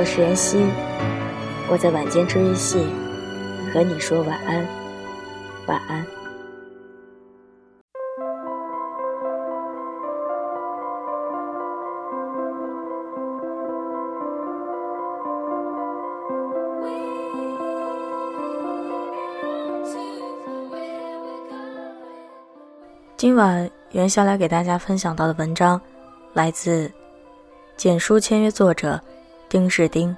[0.00, 0.56] 我是妍希，
[1.68, 2.78] 我在晚间治愈系
[3.70, 4.66] 和你说晚安，
[5.66, 6.06] 晚安。
[23.18, 25.78] 今晚袁下来给大家分享到的文章，
[26.32, 26.90] 来自
[27.76, 28.98] 简书签约作者
[29.50, 30.16] 丁是丁。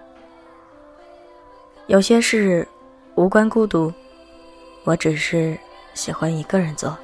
[1.87, 2.69] 有些事
[3.15, 3.91] 无关孤独，
[4.85, 5.59] 我只是
[5.95, 6.95] 喜欢一个人做。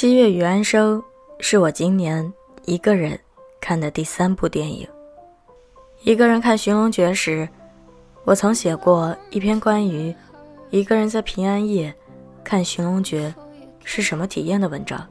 [0.00, 1.02] 七月与安生
[1.40, 2.32] 是我今年
[2.66, 3.18] 一个人
[3.60, 4.88] 看的第三部电影。
[6.04, 7.48] 一个人看《寻龙诀》时，
[8.22, 10.14] 我曾写过一篇关于
[10.70, 11.92] 一个人在平安夜
[12.44, 13.34] 看《寻龙诀》
[13.82, 15.04] 是什么体验的文章。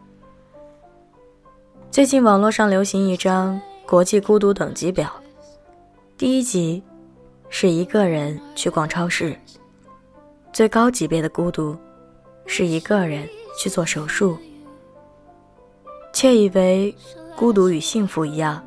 [1.92, 5.12] 最近网络上流行一张国际孤独等级表，
[6.18, 6.82] 第一级
[7.50, 9.38] 是一个人去逛超市，
[10.54, 11.78] 最高级别的孤独
[12.46, 13.28] 是一个人
[13.60, 14.38] 去做手术。
[16.18, 16.96] 窃以为
[17.36, 18.60] 孤独与幸福一样，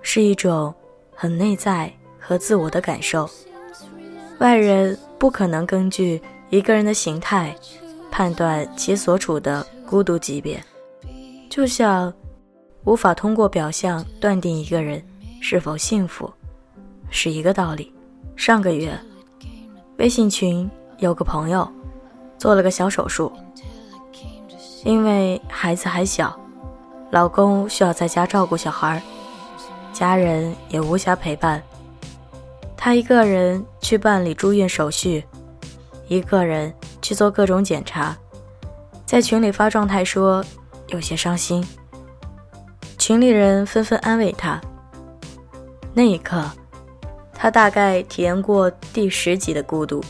[0.00, 0.74] 是一种
[1.14, 3.28] 很内在和自我的感受，
[4.38, 7.54] 外人不可能根据一个人的形态
[8.10, 10.58] 判断其所处的孤独级别，
[11.50, 12.10] 就像
[12.84, 15.04] 无法通过表象断定一个人
[15.42, 16.32] 是否幸福，
[17.10, 17.92] 是一个道理。
[18.36, 18.98] 上个月，
[19.98, 21.70] 微信群有个朋友
[22.38, 23.30] 做了个小手术，
[24.82, 26.34] 因为孩子还小。
[27.14, 29.00] 老公需要在家照顾小孩，
[29.92, 31.62] 家人也无暇陪伴。
[32.76, 35.24] 她一个人去办理住院手续，
[36.08, 38.16] 一个人去做各种检查，
[39.06, 40.44] 在群里发状态说
[40.88, 41.64] 有些伤心。
[42.98, 44.60] 群里人纷纷安慰她。
[45.92, 46.44] 那一刻，
[47.32, 50.02] 她大概体验过第十级的孤独。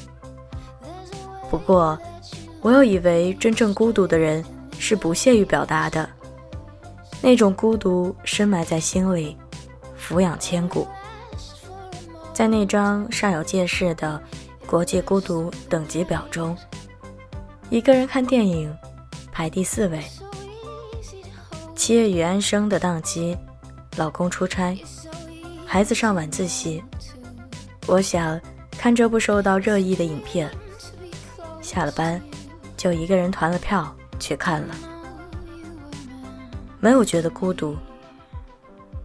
[1.50, 1.98] 不过，
[2.62, 4.42] 我又以为真正孤独的人
[4.78, 6.08] 是不屑于表达的。
[7.24, 9.34] 那种孤独深埋在心里，
[9.96, 10.86] 俯仰千古。
[12.34, 14.22] 在那张尚有介事的
[14.66, 16.54] 国际孤独等级表中，
[17.70, 18.70] 一个人看电影
[19.32, 20.04] 排第四位。
[21.74, 23.34] 七月与安生的档期，
[23.96, 24.78] 老公出差，
[25.64, 26.84] 孩子上晚自习，
[27.86, 28.38] 我想
[28.72, 30.50] 看这部受到热议的影片，
[31.62, 32.20] 下了班
[32.76, 34.74] 就一个人团了票去看了。
[36.84, 37.74] 没有觉得孤独。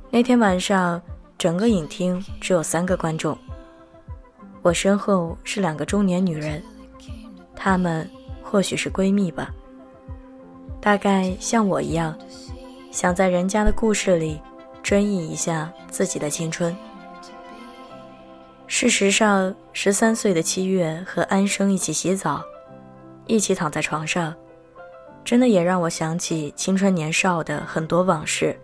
[0.10, 1.02] 那天晚上，
[1.38, 3.38] 整个影厅只有三个观众。
[4.62, 6.62] 我身后是两个中年女人，
[7.56, 8.06] 她们
[8.44, 9.50] 或许是闺蜜吧，
[10.82, 12.14] 大概像我一样，
[12.92, 14.42] 想在人家的故事里
[14.84, 16.76] 追忆一下自己的青春。
[18.68, 22.44] 事实上，十三岁的七月和安生一起洗澡，
[23.26, 24.36] 一起躺在床上。
[25.30, 28.60] 真的也让我想起青春年少的很多往事。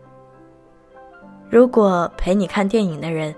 [1.48, 3.36] 如果陪你看电影的人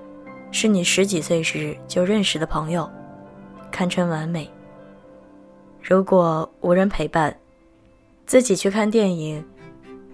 [0.49, 2.89] 是你十几岁时就认识的朋友，
[3.69, 4.49] 堪称完美。
[5.81, 7.37] 如果无人陪伴，
[8.25, 9.43] 自己去看电影，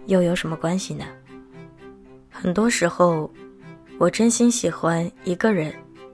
[0.08, 1.06] 又有什么关系呢？
[2.32, 3.30] 很多时候，
[4.00, 5.72] 我真心喜欢一个人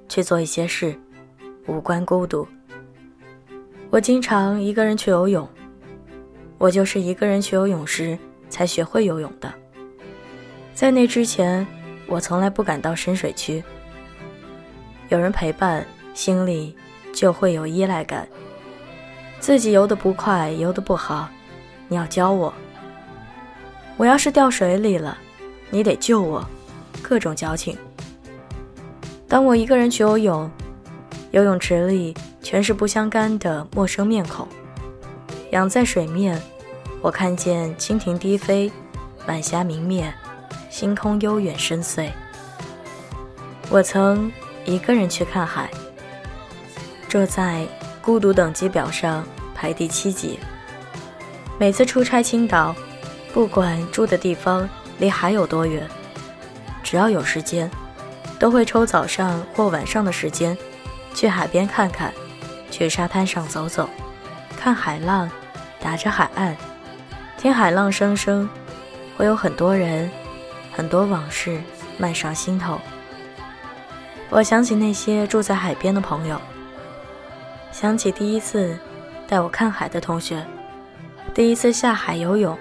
[0.09, 0.93] 去做一些事，
[1.65, 2.45] 无关孤独。
[3.89, 5.47] 我经常一个人去游泳。
[6.59, 8.19] 我就是一个人去游泳时
[8.49, 9.51] 才学会游泳的。
[10.75, 11.65] 在那之前，
[12.05, 13.63] 我从来不敢到深水区。
[15.07, 15.83] 有人陪伴，
[16.13, 16.75] 心里
[17.13, 18.27] 就会有依赖感。
[19.39, 21.29] 自己游得不快，游得不好，
[21.87, 22.53] 你要教我。
[23.95, 25.17] 我要是掉水里了，
[25.69, 26.45] 你得救我，
[27.01, 27.77] 各种矫情。
[29.29, 30.51] 当我一个人去游泳，
[31.31, 34.45] 游泳池里全是不相干的陌生面孔。
[35.51, 36.39] 仰在水面，
[37.01, 38.71] 我看见蜻蜓低飞，
[39.27, 40.13] 晚霞明灭，
[40.69, 42.11] 星空悠远深邃。
[43.69, 44.31] 我曾
[44.65, 45.69] 一个人去看海，
[47.07, 47.65] 这在
[48.01, 49.23] 孤独等级表上
[49.55, 50.39] 排第七级。
[51.57, 52.75] 每次出差青岛，
[53.33, 54.69] 不管住的地方
[54.99, 55.87] 离海有多远，
[56.83, 57.69] 只要有时间，
[58.37, 60.55] 都会抽早上或晚上的时间，
[61.15, 62.13] 去海边看看，
[62.69, 63.89] 去沙滩上走走，
[64.55, 65.29] 看海浪。
[65.81, 66.55] 打着海岸，
[67.37, 68.47] 听海浪声声，
[69.17, 70.09] 会有很多人，
[70.71, 71.59] 很多往事
[71.97, 72.79] 漫上心头。
[74.29, 76.39] 我想起那些住在海边的朋友，
[77.71, 78.77] 想起第一次
[79.27, 80.45] 带我看海的同学，
[81.33, 82.57] 第一次下海游泳，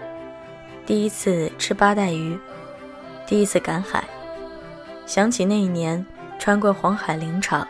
[0.87, 2.39] 第一次吃八带鱼，
[3.27, 4.05] 第一次赶海。
[5.05, 6.05] 想起那一年
[6.39, 7.67] 穿过黄海林场，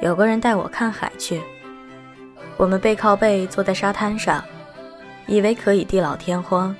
[0.00, 1.42] 有个人带我看海去，
[2.56, 4.42] 我们背靠背坐在沙滩上。
[5.26, 6.74] 以为可以地老天荒。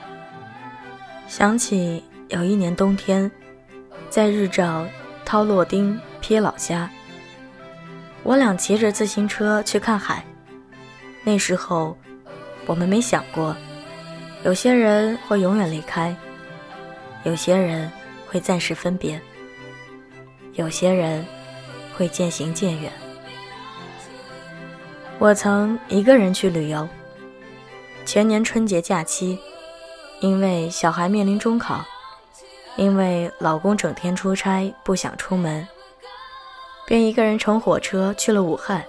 [1.27, 3.31] 想起有一年冬天，
[4.11, 4.87] 在日照
[5.25, 6.91] 掏洛丁撇老家，
[8.23, 10.25] 我俩骑着自行车去看海。
[11.25, 11.97] 那时候，
[12.67, 13.57] 我们没想过，
[14.45, 16.15] 有些人会永远离开，
[17.25, 17.91] 有些人
[18.27, 19.21] 会暂时分别，
[20.55, 21.25] 有些人
[21.97, 22.93] 会渐行渐远。
[25.19, 26.89] 我曾一个人去旅游。
[28.05, 29.39] 前年春节假期，
[30.21, 31.83] 因为小孩面临中考，
[32.77, 35.67] 因为老公整天出差不想出门，
[36.85, 38.85] 便一个人乘火车去了武汉。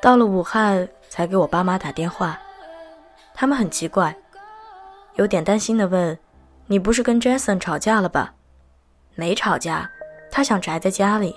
[0.00, 2.38] 到了武汉，才给我爸妈打电话，
[3.34, 4.14] 他们很奇怪，
[5.14, 6.16] 有点担心的问
[6.68, 8.34] ：“你不是跟 Jason 吵架了吧
[9.16, 9.90] ？”“没吵架，
[10.30, 11.34] 他想宅在家里，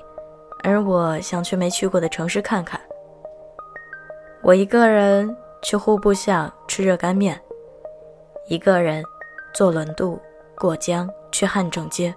[0.63, 2.79] 而我想去没去过的城市看看。”
[4.43, 5.35] 我一个人。
[5.61, 7.39] 去户部巷吃热干面，
[8.47, 9.03] 一个人
[9.53, 10.19] 坐轮渡
[10.57, 12.13] 过江去汉正街，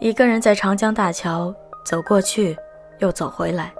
[0.00, 1.54] 一个人在长江大桥
[1.84, 2.56] 走过去
[2.98, 3.72] 又走回来，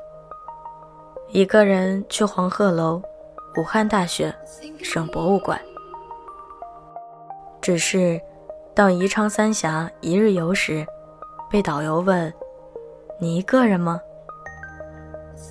[1.28, 3.02] 一个人去黄鹤楼、
[3.56, 4.34] 武汉大学
[4.82, 5.60] 省博物馆。
[7.60, 8.20] 只是
[8.74, 10.84] 到宜昌三峡一日游时，
[11.50, 12.32] 被导游问
[13.20, 14.00] ：“你一个人吗？”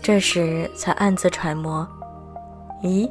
[0.01, 1.87] 这时才暗自揣摩
[2.83, 3.09] ：“咦？”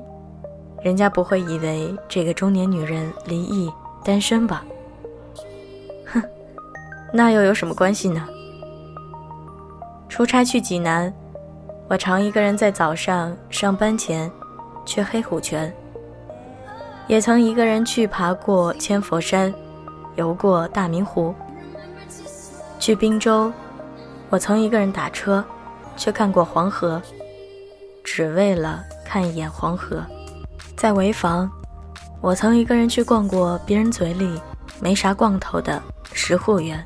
[0.83, 3.73] 人家不会以为这个中年女人离异
[4.05, 4.65] 单身吧？
[6.07, 6.23] 哼，
[7.13, 8.29] 那又有什么关系呢？
[10.09, 11.13] 出差去济南，
[11.89, 14.31] 我常一个人在早上上班前
[14.85, 15.73] 去黑虎泉，
[17.07, 19.55] 也曾一个人去爬过千佛山，
[20.17, 21.33] 游过大明湖。
[22.81, 23.53] 去滨州，
[24.29, 25.45] 我曾一个人打车
[25.97, 27.01] 去看过黄河，
[28.03, 30.05] 只为了看一眼黄河。
[30.77, 31.51] 在潍坊，
[32.21, 34.41] 我曾一个人去逛过别人嘴里
[34.81, 35.81] 没啥逛头的
[36.13, 36.85] 石户园，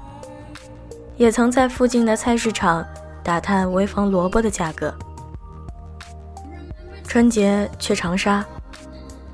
[1.17, 2.85] 也曾在附近的菜市场
[3.23, 4.95] 打探潍坊萝卜的价格。
[7.05, 8.45] 春节去长沙，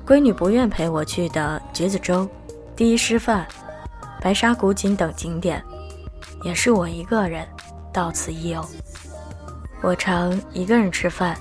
[0.05, 2.27] 闺女不愿陪我去的橘子洲、
[2.75, 3.45] 第一师范、
[4.21, 5.61] 白沙古井等景点，
[6.43, 7.45] 也是我一个人
[7.91, 8.65] 到此一游。
[9.81, 11.37] 我常一个人吃饭，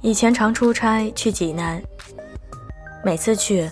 [0.00, 1.82] 以前常出差去济南。
[3.04, 3.68] 每次去，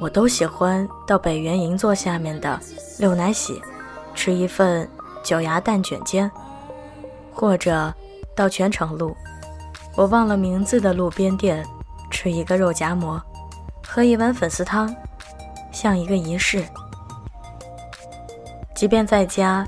[0.00, 2.58] 我都喜欢到北园银座下面的
[2.98, 3.62] 六奶喜
[4.12, 4.88] 吃一份
[5.22, 6.28] 九牙蛋卷煎，
[7.32, 7.94] 或者
[8.34, 9.16] 到泉城路，
[9.96, 11.64] 我忘了名字的路边店
[12.10, 13.22] 吃一个肉夹馍，
[13.86, 14.92] 喝一碗粉丝汤，
[15.70, 16.64] 像一个仪式。
[18.74, 19.64] 即便在家，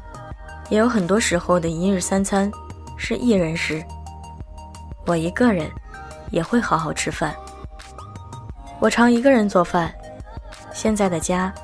[0.71, 2.51] 也有很多时候的一日三餐
[2.97, 3.81] 是一人食，
[5.07, 5.71] 我一个人
[6.33, 7.33] 也会好好吃饭。
[8.83, 9.95] 我常一个人做饭，
[10.73, 11.55] 现在的家，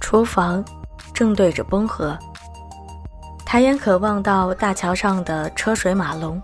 [0.00, 0.64] 厨房
[1.12, 2.18] 正对着崩河，
[3.44, 6.40] 抬眼可望到大桥上的车水马龙，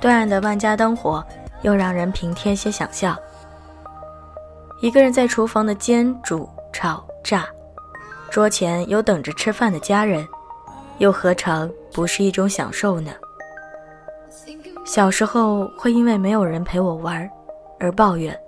[0.00, 1.20] 对岸的万家灯火
[1.62, 3.18] 又让人平添些想象。
[4.80, 7.44] 一个人在厨房的煎煮炒炸，
[8.30, 10.24] 桌前有等着吃饭的家人，
[10.98, 13.10] 又何尝不是一种享受呢？
[14.84, 17.28] 小时候会因为没有人陪我玩
[17.80, 18.38] 而抱怨。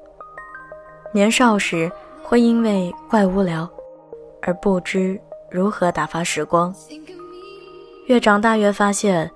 [1.12, 1.90] 年少时
[2.22, 3.68] 会因为怪无聊
[4.42, 6.72] 而不知如何打发时光，
[8.06, 9.28] 越长大越发现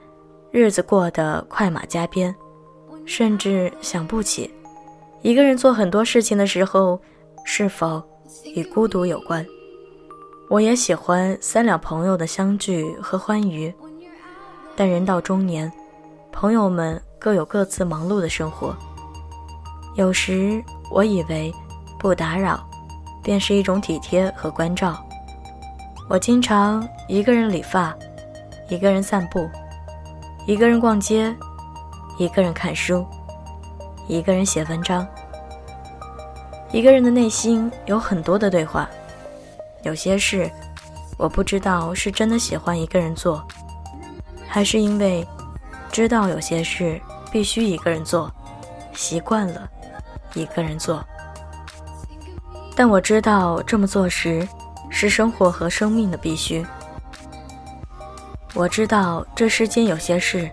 [0.53, 2.33] 日子过得快马加鞭，
[3.05, 4.49] 甚至想不起
[5.23, 7.01] 一个人做很多事情的时候
[7.45, 8.01] 是否
[8.55, 9.45] 与孤独有关。
[10.49, 13.75] 我也喜欢三两朋友的相聚和欢愉，
[14.77, 15.73] 但人到中年，
[16.31, 18.77] 朋友们各有各自忙碌的生活。
[19.97, 21.53] 有时我以为
[22.05, 22.61] 不打扰，
[23.23, 25.03] 便是一种体贴和关照。
[26.07, 27.97] 我经常一个人理发，
[28.69, 29.49] 一个人散步，
[30.47, 31.35] 一个人逛街，
[32.19, 33.07] 一个人看书，
[34.07, 35.07] 一个人写文章。
[36.73, 38.87] 一个人的内心有很多的对话，
[39.83, 40.51] 有些事
[41.17, 43.43] 我不知道是真的喜欢一个人做，
[44.47, 45.27] 还是因为
[45.91, 47.01] 知道有些事
[47.33, 48.31] 必须一个人做，
[48.93, 49.67] 习惯了。
[50.35, 51.03] 一个人做，
[52.85, 54.47] 但我知道这么做时
[54.91, 56.63] 是生活和生命的必须。
[58.53, 60.51] 我知道这世间有些事，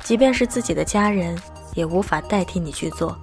[0.00, 1.40] 即便是自己的家人
[1.74, 3.16] 也无法代替你去做。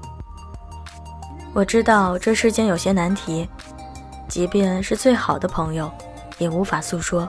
[1.51, 3.45] 我知道这世间有些难题，
[4.29, 5.91] 即便是最好的朋友
[6.37, 7.27] 也无法诉说。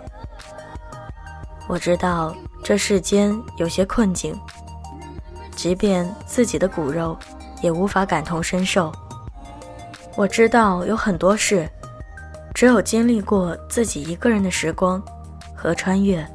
[1.66, 4.40] 我知道这世间有些困境，
[5.56, 7.18] 即便自己的骨肉。
[7.62, 8.90] 也无法感同身受。
[10.16, 11.66] 我知道有很多事，
[12.52, 15.02] 只有经历过自己一个人的时光
[15.54, 16.26] 和穿越，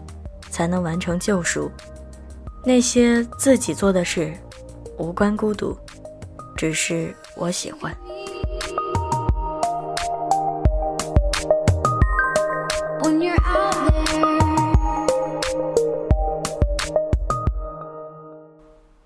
[0.49, 1.69] 才能完成救赎。
[2.63, 4.33] 那些自己做的事，
[4.97, 5.77] 无关孤独，
[6.55, 7.95] 只是我喜欢。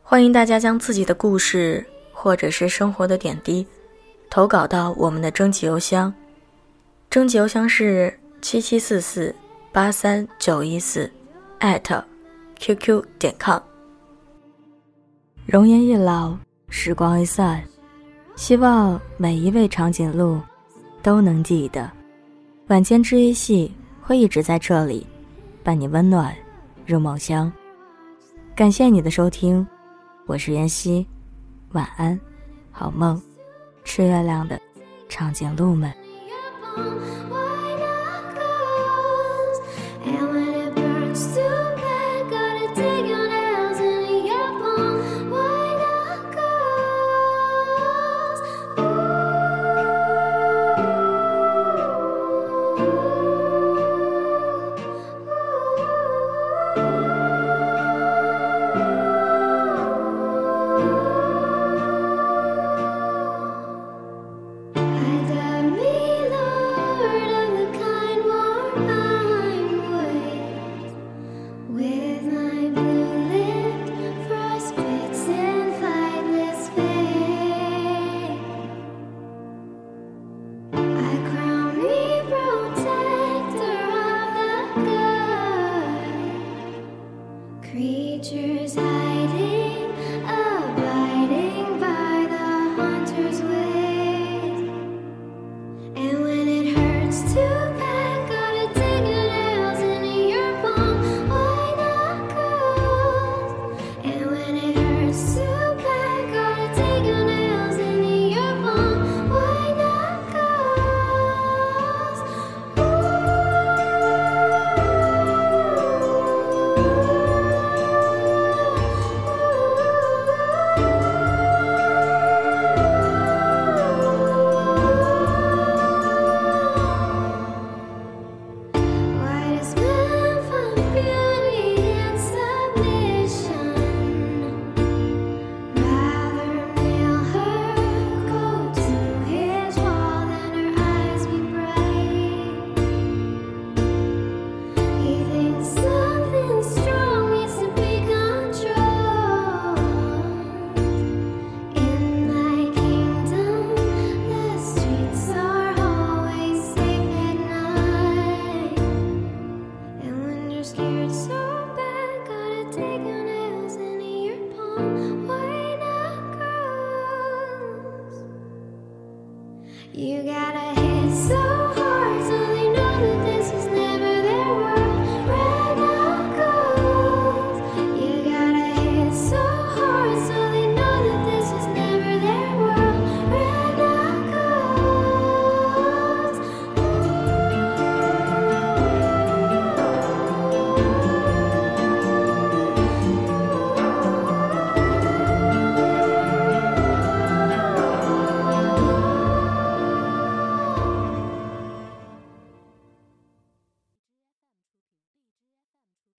[0.02, 1.86] 欢迎大家将自己的故事。
[2.22, 3.66] 或者是生活的点滴，
[4.30, 6.14] 投稿到我们的征集邮箱，
[7.10, 9.34] 征集邮箱是七七四四
[9.72, 11.12] 八三九一四
[11.60, 13.60] ，@qq 点 com。
[15.48, 16.38] 容颜一老，
[16.70, 17.64] 时光一散，
[18.36, 20.40] 希望每一位长颈鹿
[21.02, 21.90] 都能记得，
[22.68, 25.08] 晚间治愈系会一直在这里，
[25.64, 26.36] 伴你温暖
[26.86, 27.52] 入梦乡。
[28.56, 29.66] 感谢你的收听，
[30.28, 31.08] 我是妍希。
[31.72, 32.20] 晚安，
[32.72, 33.20] 好梦，
[33.84, 34.60] 吃月亮的
[35.08, 35.94] 长颈鹿们。